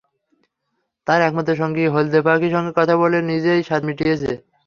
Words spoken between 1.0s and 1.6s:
তার একমাত্র